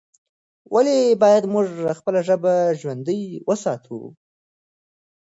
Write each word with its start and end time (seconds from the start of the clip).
ولې 0.73 0.99
باید 1.23 1.43
موږ 1.53 1.67
خپله 1.99 2.19
ژبه 2.27 2.53
ژوندۍ 2.79 3.21
وساتو؟ 3.47 3.99